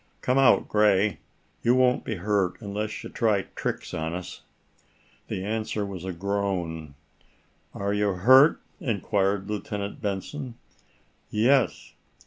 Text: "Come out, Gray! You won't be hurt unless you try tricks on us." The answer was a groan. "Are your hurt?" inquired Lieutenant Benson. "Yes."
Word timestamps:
"Come 0.21 0.39
out, 0.39 0.67
Gray! 0.67 1.19
You 1.61 1.75
won't 1.75 2.03
be 2.05 2.15
hurt 2.15 2.59
unless 2.59 3.03
you 3.03 3.09
try 3.11 3.43
tricks 3.55 3.93
on 3.93 4.15
us." 4.15 4.41
The 5.27 5.45
answer 5.45 5.85
was 5.85 6.03
a 6.05 6.11
groan. 6.11 6.95
"Are 7.75 7.93
your 7.93 8.15
hurt?" 8.25 8.59
inquired 8.79 9.47
Lieutenant 9.47 10.01
Benson. 10.01 10.55
"Yes." 11.29 11.93